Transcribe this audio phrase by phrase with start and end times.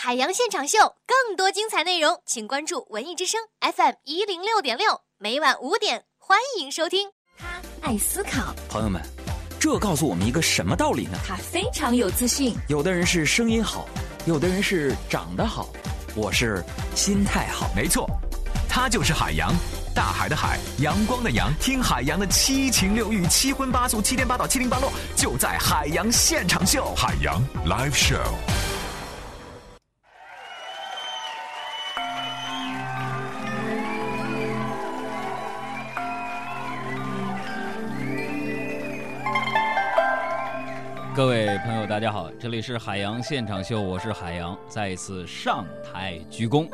[0.00, 7.08] 海洋现场秀更多精彩内容，请关注文艺之声 FM 一零六点六，每晚五点欢迎收听。
[7.36, 7.46] 他
[7.80, 9.02] 爱思考，朋友们，
[9.58, 11.18] 这告诉我们一个什么道理呢？
[11.26, 12.54] 他非常有自信。
[12.68, 13.88] 有的人是声音好，
[14.24, 15.68] 有的人是长得好，
[16.14, 16.62] 我是
[16.94, 17.68] 心态好。
[17.74, 18.08] 没错，
[18.68, 19.52] 他就是海洋，
[19.96, 21.52] 大海的海，阳光的阳。
[21.60, 26.94] 听海洋的七情六欲、七荤八素、七颠八倒、七零八落，就在海洋现场秀。
[26.94, 28.77] 海洋 Live Show。
[41.18, 46.70] 各位朋友，大家好，这里是海洋现场秀，我是海洋，再一次上台鞠躬。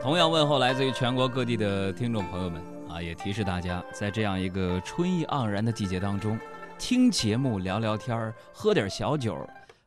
[0.00, 6.38] 同样问候来自于全国各地的听众朋友们啊，也提示大家，在这样一个春意盎然的季节当中，
[6.78, 9.36] 听节目、聊聊天喝点小酒，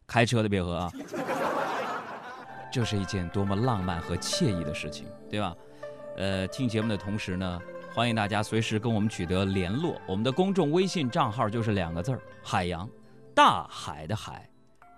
[0.06, 0.92] 开车的别喝啊。
[2.74, 5.56] 这是一件多么浪漫和惬意的事情，对吧？
[6.18, 7.62] 呃，听节目的同时呢，
[7.96, 12.86] 欢迎大家随时跟我们取得联络，我们的公众微信账号就是两个字儿：海洋。
[13.36, 14.48] 大海的海，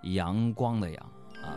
[0.02, 1.02] 阳光的阳
[1.42, 1.56] 啊，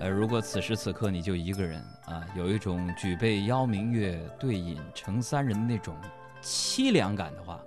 [0.00, 5.96] 呃，如果此时此刻你就一个人啊，有一种举杯邀明月，对饮成三人那种
[6.42, 7.58] 凄凉感的话，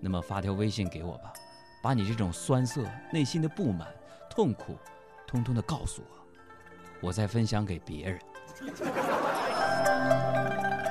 [0.00, 1.32] 那么发条微信给我吧，
[1.80, 3.86] 把你这种酸涩、内心的不满、
[4.28, 4.76] 痛苦，
[5.24, 8.20] 通通的告诉我，我再分享给别人。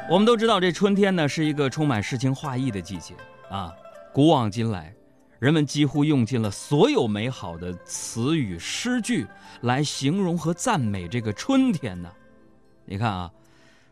[0.09, 3.15] 我们都知道，这春天呢是一个充满诗情画意的季节
[3.49, 3.73] 啊，
[4.13, 4.93] 古往今来。
[5.39, 9.27] 人们几乎用尽了所有美好的词语诗句
[9.61, 12.09] 来形容和赞美这个春天呢。
[12.85, 13.31] 你看啊，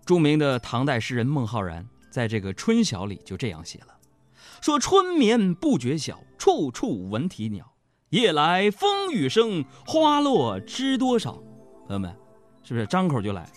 [0.05, 3.87] 著名的唐代诗人孟浩然在这个《春晓》里就这样写了
[4.61, 7.73] ：“说春眠不觉晓，处处闻啼鸟。
[8.09, 11.33] 夜来风雨声，花落知多少。”
[11.87, 12.15] 朋友们，
[12.63, 13.49] 是不是张口就来？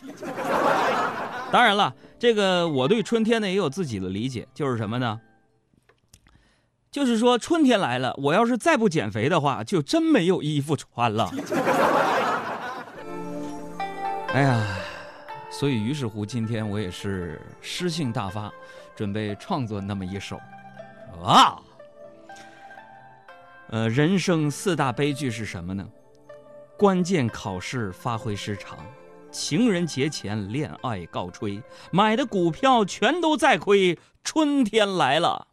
[1.53, 5.21] 当然了，这个我对春天呢也有自己的理解，就是什么呢？
[6.97, 11.31] 就是说，春天来了，我要是再不减肥的话，就真没有衣服穿了。
[14.33, 14.67] 哎呀，
[15.51, 18.51] 所以于是乎，今天我也是诗性大发，
[18.95, 20.41] 准备创作那么一首
[21.23, 21.61] 啊。
[23.69, 25.87] 呃，人生四大悲剧是什么呢？
[26.79, 28.79] 关键考试发挥失常，
[29.31, 33.99] 情人节前恋爱告吹，买的股票全都在亏。
[34.25, 35.49] 春天来了。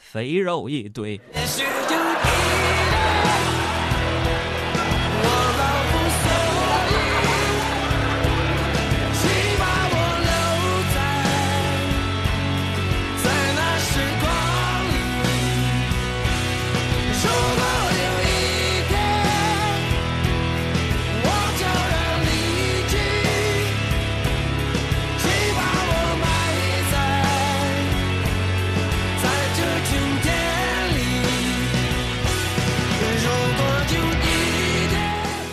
[0.00, 1.20] 肥肉一堆。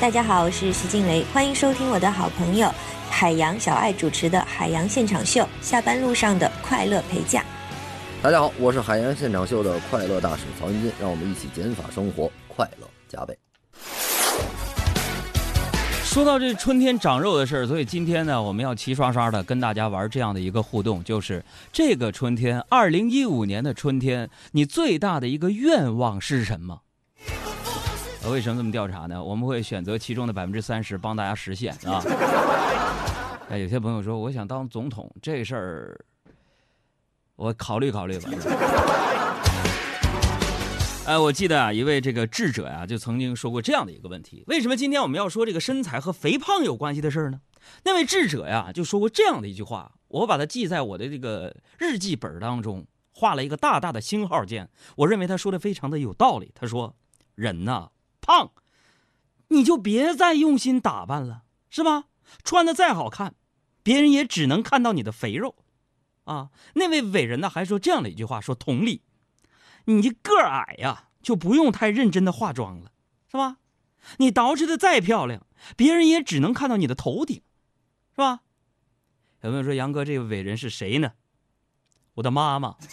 [0.05, 2.71] 大家好，我是徐静蕾，欢迎收听我的好朋友
[3.09, 7.43] 海洋小爱主持的《海洋现场秀》，下班路上的快乐陪驾。
[8.21, 13.35] 大家好，我是海洋现场秀的快乐大使曹云金，让我们一起减法生活，快乐加倍。
[16.03, 26.81] 说到这春天长肉的事儿，所以今天呢，我们要齐刷刷的跟大家玩这样的一个互动，就是这个春天，二零一五年的春天，你最大的一个愿望是什么？
[28.31, 29.23] 为什么这么调查呢？
[29.23, 32.01] 我们会选择其中的百分之三十帮大家实现啊。
[33.49, 36.05] 哎，有些朋友说我想当总统，这事儿
[37.35, 38.29] 我考虑考虑吧。
[41.05, 47.39] 哎，我记得啊，一位这个智者呀，就曾经说过这样的一个问题：为什么今天我们要说这个身材和肥胖有关系的事儿呢？
[47.83, 54.67] 那位智者呀，就说过这样的一句话，我把它记在我的这个日记本当中，画了一个大大的星号键。
[54.97, 56.51] 我认为他说的非常的有道理。
[56.55, 56.95] 他说
[57.35, 57.89] ：“人呐。”
[58.25, 58.51] 胖，
[59.49, 62.05] 你就别再用心打扮了，是吧？
[62.43, 63.35] 穿的再好看，
[63.83, 65.55] 别人也只能看到你的肥肉，
[66.23, 66.49] 啊！
[66.73, 69.03] 那位伟人呢，还说这样的一句话：说同理，
[69.85, 72.91] 你个矮呀，就不用太认真的化妆了，
[73.29, 73.57] 是吧？
[74.17, 75.45] 你捯饬的再漂亮，
[75.77, 77.43] 别人也只能看到你的头顶，
[78.15, 78.39] 是吧？
[79.41, 81.11] 有朋友说杨哥，这位伟人是谁呢？
[82.15, 82.75] 我的妈妈。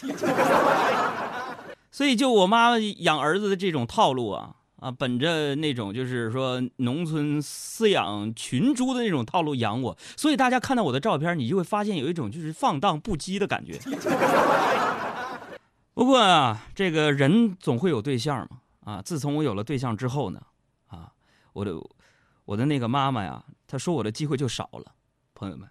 [1.89, 4.57] 所以就我妈养儿子的这种套路啊。
[4.83, 13.79] 啊，本着那种就是说农村饲养群猪的那种套路养我，所以大家看到我的照片，你就会发现有一种就是放荡不羁的感觉。
[15.95, 18.59] 不过啊，这个人总会有对象嘛。
[18.81, 20.41] 啊，自从我有了对象之后呢，
[20.87, 21.13] 啊，
[21.53, 21.71] 我的
[22.43, 23.45] 我的那个妈妈呀。
[23.65, 24.91] 她说我的机会就少了，
[25.33, 25.69] 朋友们。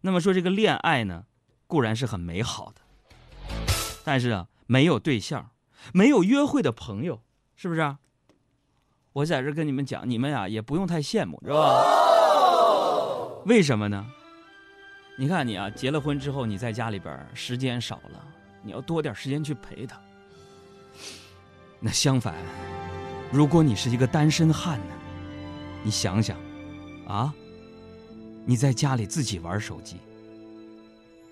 [0.00, 1.26] 那么说这个恋爱呢，
[1.68, 2.80] 固然是很美好的，
[4.02, 5.50] 但是啊，没有对象，
[5.94, 7.22] 没有约会的朋友，
[7.54, 8.00] 是不是啊？
[9.12, 13.42] 我在这跟你们讲，你们呀也不用太羡慕，知道吧？
[13.44, 14.06] 为什么呢？
[15.18, 18.24] 你看你啊，结了婚之后，你在家里边时间少了，
[18.62, 20.00] 你要多点时间去陪他。
[21.78, 22.34] 那相反，
[23.30, 24.94] 如果你是一个单身汉呢，
[25.82, 26.38] 你想想，
[27.06, 27.34] 啊，
[28.46, 29.98] 你在家里自己玩手机，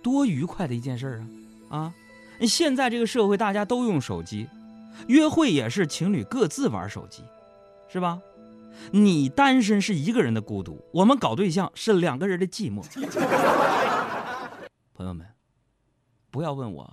[0.02, 1.24] 多愉快的一件事
[1.70, 1.78] 啊！
[1.78, 1.94] 啊，
[2.42, 4.46] 现在这个社会大家都用手机，
[5.06, 7.22] 约会也是情侣各自玩手机，
[7.92, 8.20] 是吧？
[8.92, 12.84] 你单身是一个人的孤独，我们搞对象是两个人的寂寞。
[14.94, 15.26] 朋友们，
[16.30, 16.88] 不要问我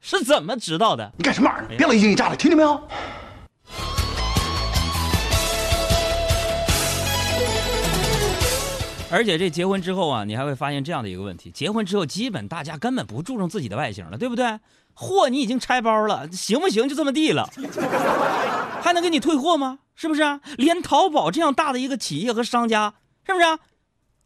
[0.00, 1.12] 是怎么知道的。
[1.16, 1.76] 你干什么玩意儿？
[1.76, 2.80] 别老一惊一乍的，听见没有？
[9.10, 14.60] 而且这结婚之后啊，你还会发现这样的一个问题：结婚之后，基本大家根本不注重自己的外形了，对不对？
[14.94, 16.88] 货你已经拆包了，行不行？
[16.88, 17.50] 就这么地了，
[18.90, 19.78] 还能给你退货吗？
[19.94, 20.40] 是不是啊？
[20.56, 22.94] 连淘宝这样大的一个企业和商家，
[23.24, 23.60] 是不是啊？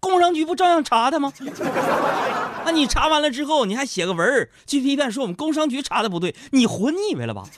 [0.00, 1.30] 工商局不照样查他吗？
[2.64, 7.46] 那你查完了之后，你还写个文儿去批判说我们工商局查的不对，你活腻歪了吧？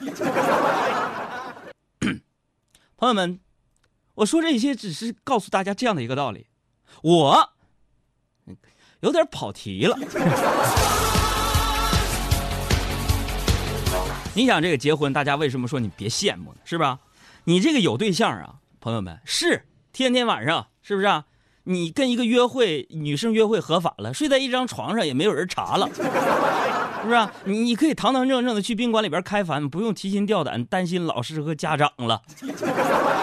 [2.97, 3.39] 朋友们，
[4.15, 6.47] 我说这些只是告诉大家这样的一个道理。
[7.03, 7.51] 我
[8.99, 9.97] 有点跑题了。
[14.37, 16.59] 你想这个结婚，大家为什么说你别羡慕呢？
[16.63, 16.99] 是吧？
[17.45, 21.25] 你这个有对象啊，朋友们是天天晚上是不是啊？
[21.63, 26.03] 你跟一个约会女生约会合法了，睡在一张床上也没有人查了，是
[27.07, 27.29] 不是？
[27.45, 32.21] 你你可以堂堂正正的去宾馆里边开房，不用提心吊胆担心老师和家长了。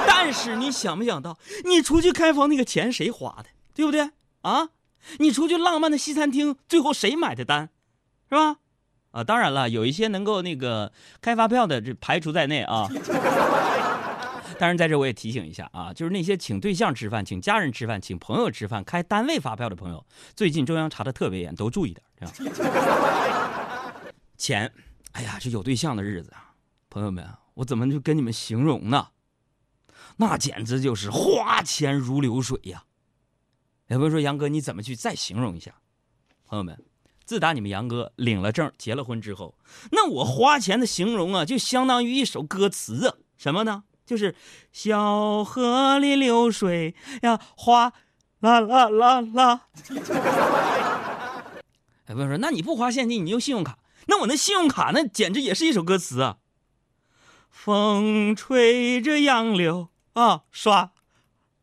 [0.09, 3.45] 但是你想没想到，你出去开房那个钱谁花的？
[3.73, 4.11] 对不对
[4.43, 4.71] 啊？
[5.21, 7.71] 你出去浪漫的西餐厅，最后谁买的单，
[8.29, 8.57] 是吧？
[9.15, 12.89] 啊，当然了，有一些能够那个开发票的，这排除在内啊。
[14.59, 22.35] 当然，在这我也提醒一下啊，就是那些请对象吃饭、请家人吃饭、请朋友吃饭、开单位发票的朋友，最近中央查的特别严，都注意点，这样。
[24.37, 24.73] 钱，
[25.13, 26.55] 哎呀，这有对象的日子啊，
[26.91, 29.09] 朋友们，我怎么就跟你们形容呢？
[30.17, 32.85] 那简直就是花钱如流水呀！
[33.89, 35.73] 有朋友说杨哥，你怎么去再形容一下？
[36.47, 36.81] 朋友们，
[37.25, 39.55] 自打你们杨哥领了证、结了婚之后，
[39.93, 43.85] 那我花钱的形容啊，就相当于一首歌词啊，什么呢？
[44.05, 44.35] 就是
[44.71, 47.93] 小河里流水呀，哗
[48.41, 49.63] 啦啦啦啦。
[52.07, 53.79] 哎朋友说，那你不花现金，你用信用卡？
[54.09, 56.37] 那我那信用卡那简直也是一首歌词啊！
[57.49, 60.91] 风吹着杨柳啊，刷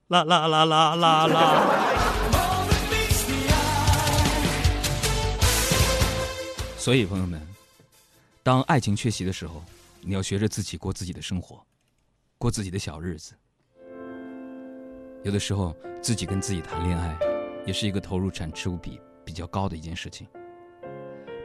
[0.07, 1.90] 啦啦啦啦啦啦。
[6.81, 7.39] 所以，朋友们，
[8.41, 9.63] 当爱情缺席的时候，
[10.01, 11.63] 你要学着自己过自己的生活，
[12.39, 13.35] 过自己的小日子。
[15.21, 17.15] 有的时候，自己跟自己谈恋爱，
[17.67, 20.25] 也是一个投入产出比比较高的一件事情。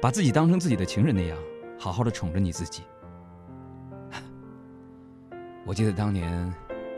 [0.00, 1.36] 把自己当成自己的情人那样，
[1.78, 2.82] 好好的宠着你自己。
[5.66, 6.50] 我记得当年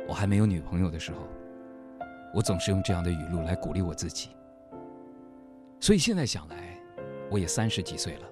[0.06, 1.26] 我还没有女朋友的时候，
[2.32, 4.28] 我总是用这样的语录来鼓励我自己。
[5.80, 6.67] 所以现在想来，
[7.30, 8.28] 我也三十几岁了，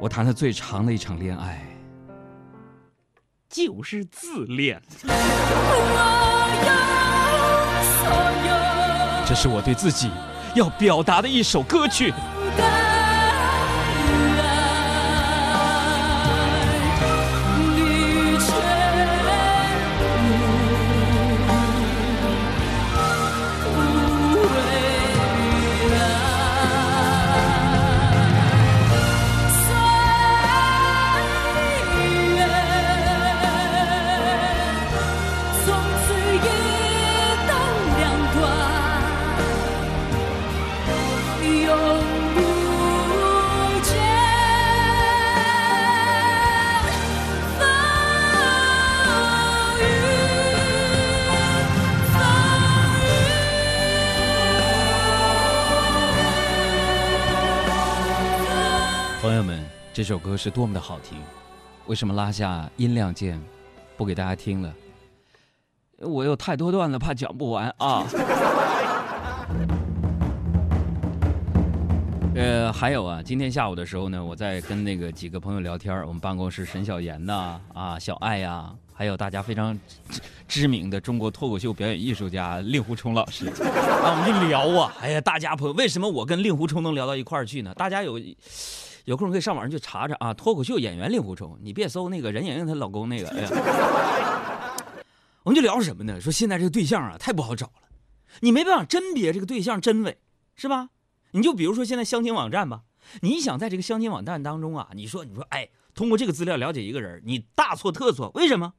[0.00, 1.62] 我谈的最长的一场恋爱
[3.48, 4.80] 就是自恋。
[9.26, 10.10] 这是我对自己
[10.54, 12.14] 要表达的一首歌曲。
[59.28, 61.18] 朋友们，这首歌是多么的好听！
[61.84, 63.38] 为什么拉下音量键，
[63.94, 64.74] 不给大家听了？
[65.98, 68.06] 我有太多段子，怕讲不完啊！
[72.34, 87.74] 呃，还有啊，今天下午的时候呢，我在跟那个几个朋友聊天，我们办公室沈小妍呐，啊，小爱呀、还有大家非常知知名的中国脱口秀表演艺术家令狐冲老师，啊，我们就聊啊，哎呀，大家朋友，为什么我跟令狐冲能聊到一块儿去呢？
[87.74, 88.18] 大家有
[89.08, 93.48] 有空可以上网上去查查啊，脱口秀演员令狐冲，你别搜那个任盈盈她老公那个，哎呀，
[95.44, 96.20] 我们就聊什么呢？
[96.20, 97.88] 说现在这个对象啊太不好找了，
[98.40, 100.18] 你没办法甄别这个对象真伪，
[100.56, 100.90] 是吧？
[101.30, 102.82] 你就比如说现在相亲网站吧，
[103.22, 108.30] 你想在这个相亲网站当中啊，你说你说哎，通过这个资料了解一个人，你大错特错。
[108.34, 108.74] 为什么？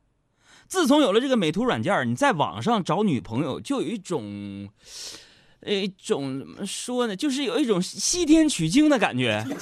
[0.67, 4.69] 自从有了这个美图软件，你在网上找女朋友就有一种，
[5.61, 9.45] 呃一种怎么说呢，就是有一种西天取经的感觉。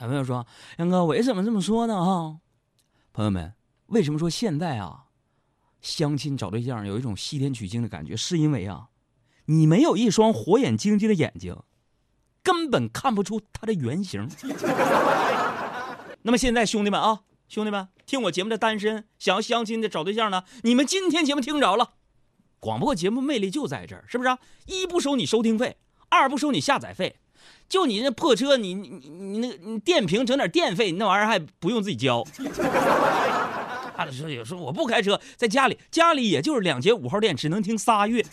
[0.00, 0.46] 有朋友说，
[0.78, 2.04] 杨哥为什么这么说呢？
[2.04, 2.36] 哈，
[3.12, 3.54] 朋友们，
[3.86, 5.04] 为什么说现在啊，
[5.80, 8.16] 相亲找对象有一种西天取经的感觉？
[8.16, 8.88] 是因为啊。
[9.46, 11.54] 你没有一双火眼金睛的眼睛，
[12.42, 14.26] 根本看不出它的原型。
[16.22, 21.90] 那么现在，兄弟们啊，兄弟们，听我节目的单身想要相亲的找对象呢，你们今天节目听着了，
[22.64, 24.38] 广播节目魅力就在这儿，是不是、啊？
[24.64, 25.76] 一不收你收听费，
[26.08, 27.16] 二不收你下载费，
[27.68, 32.24] 就你那破车，你你你那个电瓶整点电费，那玩意儿还不用自己交。
[33.94, 38.24] 他说有时候我不开车，在家里，家里也就是两节五号电，只能听仨月。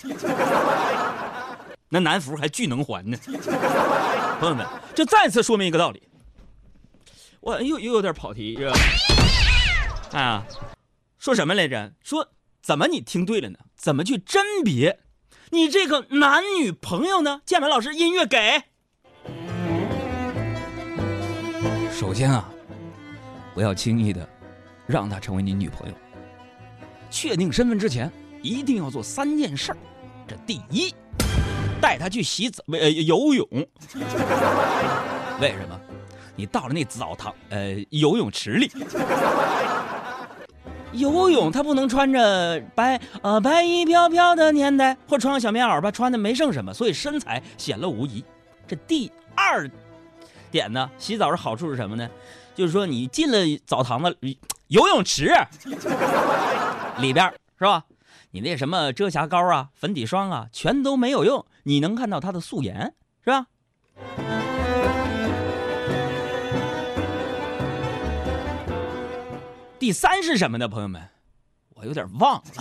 [1.90, 3.18] 那南孚还巨能还呢。
[4.40, 6.02] 朋友们，这再次说明一个道理。
[7.42, 10.18] 我又又有点跑题，是吧？
[10.18, 10.46] 啊，
[11.20, 11.92] 说什么来着？
[12.02, 12.26] 说
[12.62, 13.58] 怎么你听对了呢？
[13.76, 15.00] 怎么去甄别
[15.50, 17.42] 你这个男女朋友呢？
[17.46, 18.64] 建文老师，音乐给。
[21.92, 22.50] 首先啊，
[23.54, 24.28] 不要轻易的。
[24.88, 25.96] 让她成为你女朋友。
[27.10, 29.78] 确定身份之前，一定要做三件事儿。
[30.28, 30.94] 这第一，
[31.82, 33.48] 带她去洗澡，呃，游泳。
[35.42, 35.80] 为什么？
[36.36, 38.72] 你到了那澡堂，呃，游泳池里，
[40.94, 48.24] 游泳他不能穿着白呃白衣飘飘的年代，或穿个小棉袄吧，穿的没剩什么，所以身材显露无遗。
[48.68, 49.70] 这第二
[50.50, 52.10] 点呢，洗澡的好处是什么呢？
[52.54, 54.18] 就是说你进了澡堂子。
[54.68, 55.36] 游泳池
[57.00, 57.30] 里边
[57.60, 57.84] 是吧？
[58.32, 61.46] 你那什么遮瑕膏啊、粉底霜啊，全都没有用。
[61.64, 62.94] 你能看到她的素颜，
[63.26, 63.48] 是吧？
[69.82, 71.10] 第三是什么呢，朋友们？
[71.70, 72.44] 我有点忘了。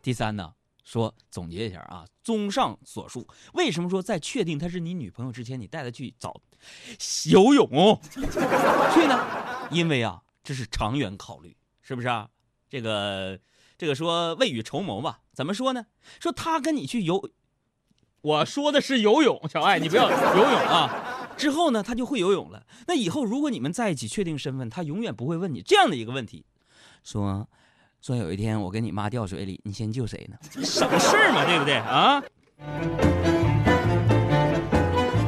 [0.00, 0.54] 第三呢？
[0.84, 6.40] 说总结一下啊，综上所述，为什么说在确定她是你女朋友之前，你带她去找
[7.30, 8.00] 游泳
[8.94, 9.68] 去呢？
[9.70, 12.30] 因为啊，这是长远考虑，是不是啊？
[12.70, 13.38] 这个
[13.76, 15.20] 这个说未雨绸缪吧？
[15.34, 15.84] 怎么说呢？
[16.18, 17.28] 说他跟你去游，
[18.22, 21.20] 我说的是游泳，小爱你不要游泳啊。
[21.36, 22.64] 之后呢，他就会游泳了。
[22.86, 26.44] 那以后如果你们在一起确定身份，他永远不会问你这样的一个问题，
[27.02, 27.48] 说。
[28.00, 30.36] 说有一天我跟你妈掉水里，你先救谁呢？
[30.62, 32.22] 省事儿嘛，对不对啊？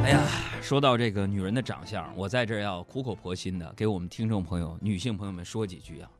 [0.03, 0.21] 哎呀，
[0.61, 6.11] 说到这个女人的长相，我在这儿要苦口婆心的给我们听众朋友、女性朋友们说几句啊！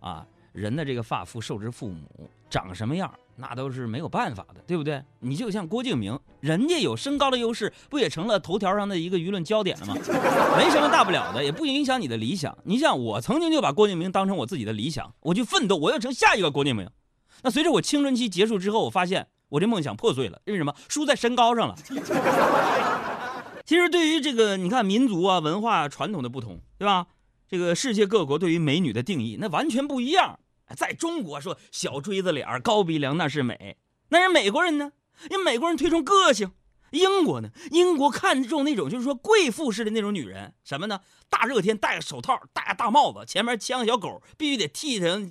[0.00, 5.02] 啊，人的这个发肤受之父母，长什么样那都是没有办法的，对不对？
[5.20, 9.94] 你就像郭敬明，人家有身高的优势，不也成了头条上的一个舆论焦点了吗？
[10.56, 12.56] 没什么大不了的，也不影响你的理想。
[12.64, 16.88] 你像我曾经就把郭敬明当成我自己的理想，我去奋斗，我要成下一个郭敬明。
[17.42, 20.74] 那随着我青春期结束之后，我发现我这梦想破碎了，为什么？
[20.88, 21.76] 输在身高上了。
[23.64, 27.06] 其实对于这个，你看民族啊、文化传统的不同，对吧？
[27.48, 30.38] 这个世界各国对于美女的定义那完全不一样。
[30.74, 33.76] 在中国说小锥子脸、高鼻梁那是美，
[34.08, 34.90] 那人美国人呢？
[35.30, 36.52] 人美国人推崇个性。
[36.92, 37.50] 英国呢？
[37.72, 41.00] 英国看重那种就是说贵妇式的那种女人，什么呢？
[41.28, 45.30] 大热天戴个手套，戴个大帽子，前面牵个小狗，必须得剃成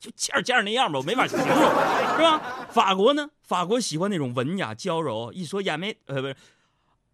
[0.00, 2.68] 就尖尖那样吧，我没法形容，是吧？
[2.70, 3.28] 法国呢？
[3.42, 6.36] 法国喜欢那种文雅娇柔，一说眼眉呃不是，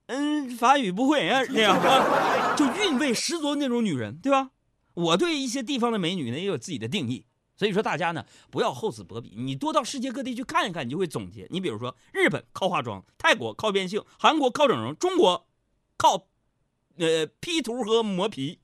[0.07, 4.51] 嗯，法语不会啊那样啊，就韵味十足那种女人，对吧？
[4.93, 7.25] 我对一些地方的美女呢也有自己的定义。
[7.61, 11.47] 所以说，大家呢不要厚此薄彼，你多到世界各地去看一看，你就会总结。
[11.51, 15.47] 你比如说，日本靠化妆，泰国靠变性，韩国靠整容，中国
[15.99, 16.25] 靠
[16.97, 18.61] 呃 P 图和磨皮。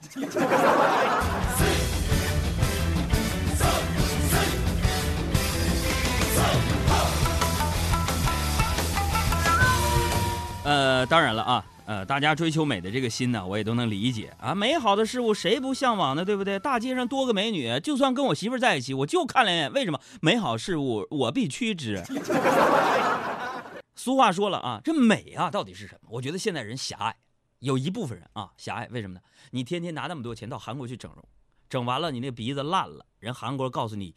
[10.65, 14.53] 呃，当然了啊，呃，大家追求美的这个心呢，我也都能理解啊。
[14.53, 16.25] 美好的事物谁不向往呢？
[16.25, 16.59] 对不对？
[16.59, 19.73] 大街上多个美女，就算跟我媳妇在一起，我就看两眼。
[19.73, 20.01] 为什么？
[20.21, 22.03] 美好事物我必趋之。
[23.95, 26.09] 俗话说了啊，这美啊到底是什么？
[26.11, 27.15] 我觉得现在人狭隘，
[27.61, 28.89] 有一部分人啊狭隘。
[28.91, 29.21] 为什么呢？
[29.53, 31.25] 你天天拿那么多钱到韩国去整容，
[31.69, 34.13] 整完了你那鼻子烂了，人韩国告诉你，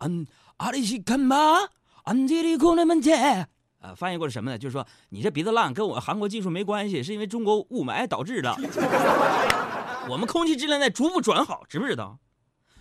[0.00, 0.26] 嗯，
[0.58, 1.36] 阿里西干嘛？
[2.04, 3.48] 安吉里库那门姐。
[3.80, 4.58] 呃，翻译过来什么呢？
[4.58, 8.56] 就是说你这鼻子烂跟我韩国技术没关系，是因为中国雾霾导致的。
[10.08, 12.18] 我们空气质量在逐步转好，知不知道？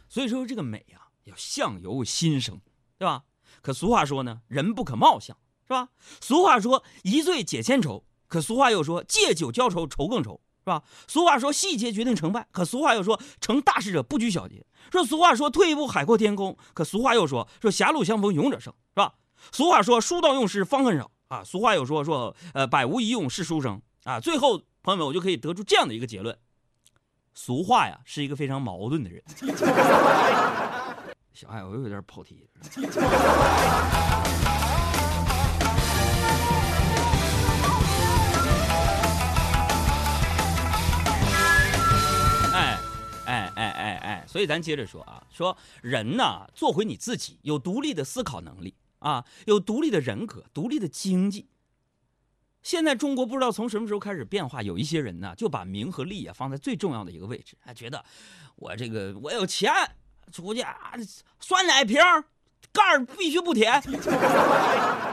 [0.07, 2.61] 所以说这个美呀、要相由心生，
[2.97, 3.23] 对吧？
[3.61, 5.89] 可俗话说呢，人不可貌相，是吧？
[6.21, 10.83] 俗话说一醉解千愁，可俗话又说借酒浇愁，愁更愁，是吧？
[11.07, 14.63] 俗话说细节决定成败，可俗话又说成大事者不拘小节。
[14.91, 19.15] 说俗话说退一步海阔天空，可俗话又说说狭路相逢勇者胜，是吧？
[19.51, 24.19] 俗话说书到用时方恨少啊，俗话又说说呃百无一用是书生啊。
[24.19, 26.37] 最后朋友们，我就可以得出这样的一个结论：
[27.33, 29.23] 俗话呀是一个非常矛盾的人。
[31.33, 32.47] 小爱，我又有点跑题。
[42.53, 42.79] 哎，
[43.25, 48.73] 哎哎哎哎，所以咱接着说啊，说人呐，做回你自己，有独立的思考能力
[49.05, 51.47] 啊，有独立的人格，独立的经济。
[52.63, 58.03] 现在中国不知道从什么时候开始变化，有一些人呢就把名和利啊放在最重要的一个位置，还觉得
[58.55, 59.71] 我这个我有钱，
[60.31, 60.91] 出去啊
[61.39, 62.01] 酸奶瓶
[62.71, 63.79] 盖儿必须不舔，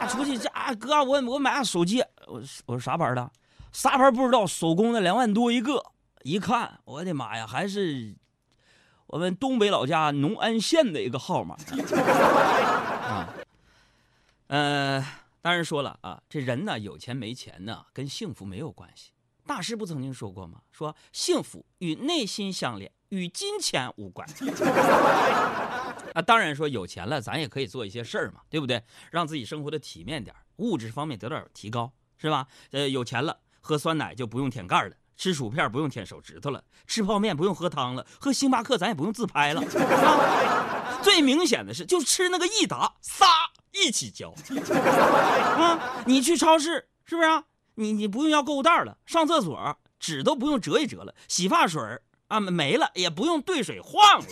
[0.09, 3.31] 出去这啊哥我我买个手机，我我啥牌的，
[3.73, 8.17] 啥牌不知道，手工的两万多一个，一看我的妈呀，还是
[9.09, 11.55] 我们东北老家农安县的一个号码
[13.07, 13.29] 啊，
[14.53, 15.05] 呃。
[15.45, 19.11] 当然说了啊，这人呢有钱没钱呢，跟幸福没有关系。
[19.45, 20.61] 大师不曾经说过吗？
[20.71, 24.25] 说幸福与内心相连，与金钱无关。
[26.15, 28.85] 啊，当然说有钱了，咱也可以做一些事儿嘛，对不对？
[29.11, 32.47] 让自己生活的体面点，物质方面得到提高，是吧？
[32.71, 39.61] 呃，有钱了，喝酸奶就不用舔盖了，吃薯片不用舔手指头了，吃泡面不用喝汤了，喝星巴克咱也不用自拍了。
[41.03, 43.27] 最明显的是，就吃那个益达仨。
[43.73, 44.33] 一起交
[44.73, 46.05] 啊！
[46.07, 47.45] 你去超市是不是啊？
[47.77, 51.81] 你你不用要购物袋了，上厕所纸都不用折一折了，洗发水
[52.29, 54.27] 啊没了也不用兑水晃了。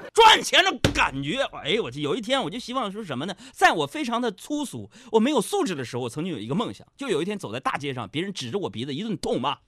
[0.14, 3.36] 赚钱的感觉，哎呦，我去有一天我就希望说什么呢？
[3.52, 9.58] 在我非常的粗俗、我没有素质的时候，我曾经有一个梦想，就有一天走在大街上，别人指着我鼻子一顿痛骂：“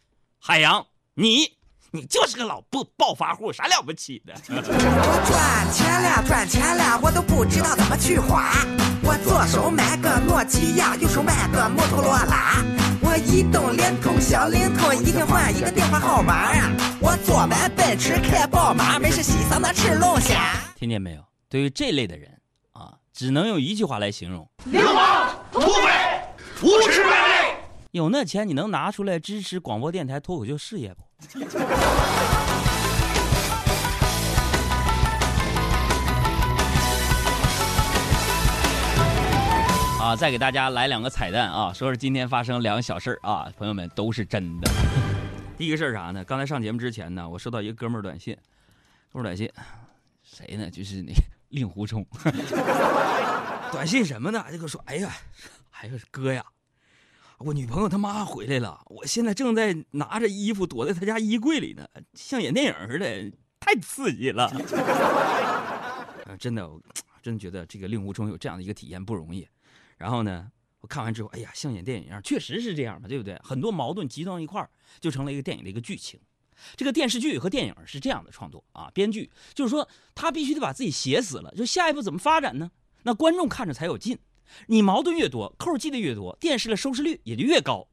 [0.40, 1.57] 海洋，你。”
[1.90, 4.34] 你就是个老不暴发户，啥了不起的？
[4.48, 4.60] 我
[5.26, 8.52] 赚钱了，赚钱了，我都不知道怎么去花。
[9.02, 12.62] 我左手买个诺基亚，右手买个摩托罗拉。
[13.00, 16.70] 我移动、联通、小灵通，一天换一个电话号码呀。
[17.00, 20.52] 我坐完奔驰，开宝马，没事洗桑拿吃龙虾。
[20.76, 21.22] 听见没有？
[21.48, 22.38] 对于这类的人
[22.72, 25.88] 啊，只能用一句话来形容：流氓、土匪、
[26.60, 27.37] 无耻败类。
[27.92, 31.02] 有那钱，你能拿出来支持广播电台脱口秀事业不？
[40.04, 41.72] 啊，再给大家来两个彩蛋啊！
[41.72, 44.70] 说说今天发生两个小事啊，朋友们都是真的。
[45.56, 46.22] 第一个事儿啥呢？
[46.22, 48.36] 刚才上节目之前呢，我收到一个哥们儿短信，
[49.10, 49.50] 哥们儿短信，
[50.22, 50.70] 谁呢？
[50.70, 51.14] 就是那
[51.48, 52.06] 令狐冲。
[53.72, 54.44] 短信什么呢？
[54.50, 55.10] 这个说，哎呀，
[55.70, 56.44] 哎呀，哥呀。
[57.38, 64.46] 我女朋友他妈回来了，我现在正在拿着衣服躲在她家衣柜里呢，像演电影似的，太刺激了。
[66.26, 66.82] 啊， 真的，我
[67.22, 69.46] 真的觉得这个令狐冲有这样的一个体验不容易。
[69.96, 73.40] 然后呢，我看完之后，哎呀，像演电影一样，确实是这样嘛，对不对？
[73.44, 74.68] 很多矛盾集到一块儿，
[75.00, 76.18] 就成了一个电影的一个剧情。
[76.74, 82.68] 这个电视剧和电影是这样的创作啊，编剧就是说他必须得把自己写死了，就下一步怎么发展呢？
[83.04, 84.18] 那观众看着才有劲。
[84.66, 87.88] 你矛盾越多，扣记得越多，电视的收视率也就越高。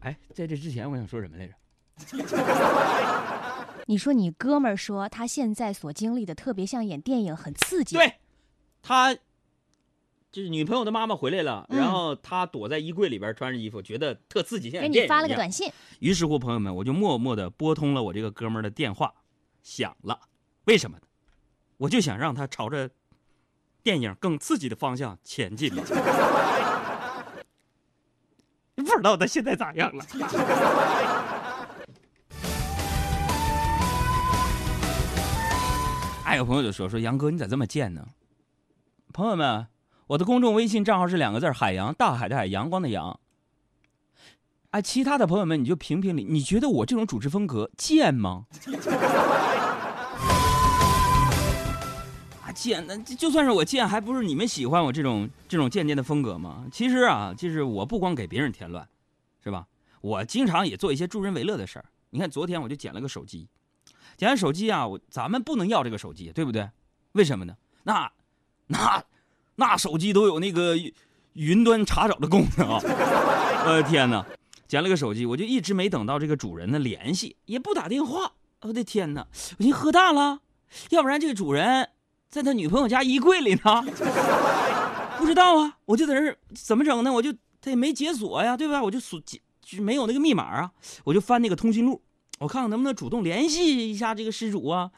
[0.00, 1.54] 哎，在这之前我想说什么来着？
[3.86, 7.96] 你说你哥们儿说他现在所经历的特别像演电影，很刺激。
[7.96, 8.14] 对，
[8.82, 9.14] 他
[10.32, 19.14] 就是女朋友的妈妈回来了，嗯然后他躲在衣柜里边穿着衣服，觉得特刺激，像给演电影你发了个短信，于是乎，朋友们，我就默默的拨通了我这个哥们儿的电话，
[19.62, 20.20] 响了。
[20.64, 21.06] 为什么呢？
[21.76, 22.90] 我就想让他朝着
[23.84, 25.82] 电影更刺激的方向前进了。
[28.74, 30.04] 不知道他现在咋样了。
[36.24, 38.06] 还 有朋友就说说杨哥你咋这么贱呢？
[39.12, 39.66] 朋友们，
[40.06, 43.20] 我的公众微信账号是两个字海洋，大海的海，阳光的阳。
[44.70, 48.46] 啊，其他的朋友们你就评评理，你觉得我这种主持风格贱吗？
[52.54, 56.64] 贱，那就算是我贱，还不是你们喜欢我这种这种贱贱的风格吗？
[56.72, 58.88] 其实啊，就是我不光给别人添乱，
[59.42, 59.66] 是吧？
[60.00, 61.84] 我经常也做一些助人为乐的事儿。
[62.10, 63.48] 你看，昨天我就捡了个手机，
[64.16, 66.70] 捡完手机啊，我咱们不能要这个手机，对不对？
[67.12, 67.56] 为什么呢？
[67.82, 68.10] 那
[68.68, 69.04] 那
[69.56, 70.76] 那手机都有那个
[71.32, 72.80] 云端查找的功能啊！
[72.82, 74.24] 我 的天哪！
[74.66, 78.32] 捡了个手机，我就一直没等到这个主人的联系，也不打电话。
[78.62, 79.26] 我的天哪！
[79.58, 80.40] 我寻喝大了，
[80.90, 81.90] 要不然这个主人
[82.34, 83.84] 在他女朋友家衣柜里呢？
[85.16, 87.12] 不知道啊，我就在这怎么整呢？
[87.12, 88.82] 我就他也没解锁呀，对吧？
[88.82, 90.72] 我就锁解就没有那个密码啊，
[91.04, 92.02] 我就翻那个通讯录，
[92.40, 94.90] 我看看能不能主动联系一下这个失主啊。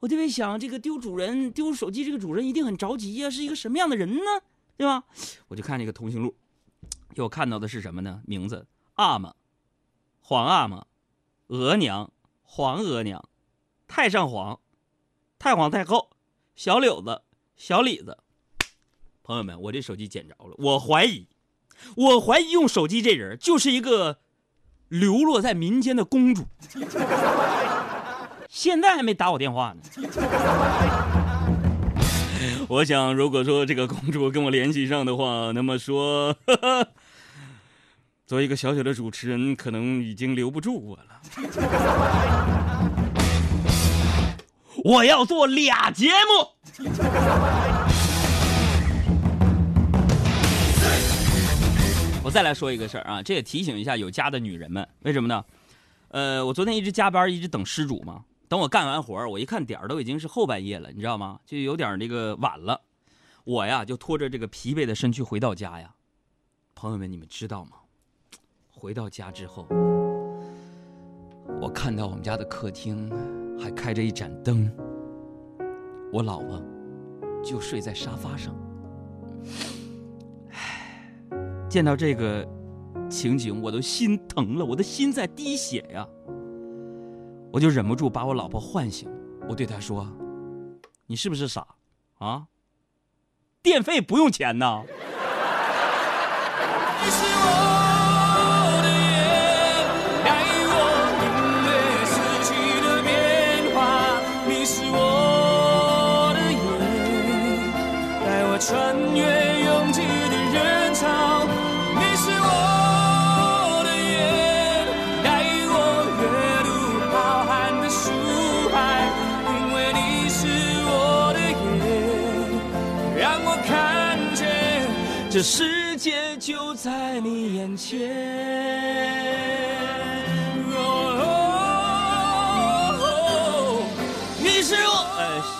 [0.00, 4.24] 我特别想，这个丢主人丢手机这个主人一定很着急呀，是一个什么样的人呢？
[4.76, 5.04] 对吧？
[5.46, 6.34] 我就看这个通讯录，
[7.14, 8.22] 给我看到的是什么呢？
[8.26, 8.66] 名字。
[8.94, 9.32] 阿玛，
[10.20, 10.84] 皇阿玛，
[11.46, 12.10] 额娘，
[12.42, 13.24] 皇额娘，
[13.86, 14.58] 太上皇，
[15.38, 16.10] 太皇太后，
[16.54, 17.22] 小柳子，
[17.56, 18.18] 小李子。
[19.22, 21.26] 朋友们，我这手机捡着了，我怀疑，
[21.96, 24.18] 我怀疑用手机这人就是一个
[24.88, 26.44] 流落在民间的公主，
[28.48, 29.82] 现在还没打我电话呢。
[32.68, 36.36] 我想，如果说这个公主跟我联系上的话，那么说。
[38.26, 41.20] 作为一个小小的主持人，可能已经留不住我了。
[44.84, 46.12] 我要做俩节目。
[52.24, 55.44] 我再来说一个事儿啊，这也提醒一下有家的女人们，为什么呢？
[56.08, 58.24] 呃，我昨天一直加班，一直等失主嘛。
[58.48, 61.38] 等我干完活儿，我一看点儿都已经是后半夜了，你知道吗？
[61.46, 62.80] 就有点那个晚了。
[63.44, 65.94] 我呀，就拖着这个疲惫的身躯回到家呀。
[66.74, 67.76] 朋友们，你们知道吗？
[68.68, 69.64] 回到家之后，
[71.60, 73.08] 我看到我们家的客厅
[73.62, 74.68] 还开着一盏灯，
[76.12, 76.60] 我老婆
[77.44, 78.52] 就睡在沙发上。
[80.50, 81.36] 唉，
[81.70, 82.44] 见到这个
[83.08, 86.04] 情景，我都心疼了，我的心在滴血呀。
[87.52, 89.08] 我就忍不住把我老婆唤醒，
[89.48, 90.08] 我对她说
[91.06, 91.64] ：“你是不是傻
[92.18, 92.48] 啊？
[93.62, 94.82] 电费不用钱呐？”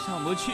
[0.04, 0.52] 上不去。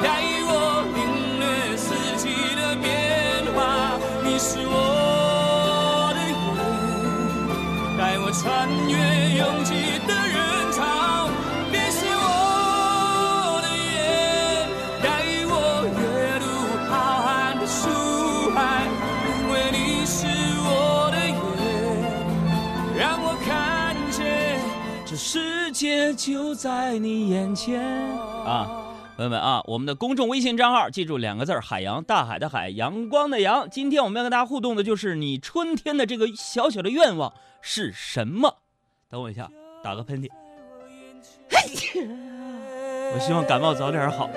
[0.00, 2.24] 带我领略四季
[2.54, 6.34] 的变化，你是我的眼，
[7.98, 8.94] 带我穿越
[9.38, 10.14] 拥挤的
[26.14, 27.82] 就在你眼前
[28.44, 28.86] 啊。
[29.16, 33.68] 朋友们啊，我们的公众微信账号记住两个字儿海洋，大海的海，阳光的阳。
[33.68, 38.56] 今天我们要跟大家互动的就是你春天的这个小小的愿望是什么？
[39.10, 39.50] 等我一下，
[39.82, 40.30] 打个喷嚏。
[43.12, 44.30] 我希望感冒早点好。